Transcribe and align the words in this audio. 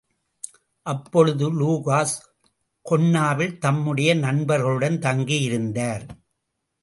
அப்பொழுது 0.85 1.47
லூகாஸ் 1.59 2.15
கொன்னாவில் 2.85 3.57
தம்முடைய 3.57 4.15
நண்பர்களுடன் 4.15 4.97
தங்கியிருந்தார். 4.99 6.05